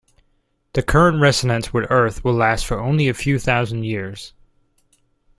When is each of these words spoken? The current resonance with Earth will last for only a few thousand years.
The 0.73 0.81
current 0.81 1.21
resonance 1.21 1.71
with 1.73 1.85
Earth 1.91 2.23
will 2.23 2.33
last 2.33 2.65
for 2.65 2.79
only 2.79 3.07
a 3.07 3.13
few 3.13 3.37
thousand 3.37 3.83
years. 3.83 4.33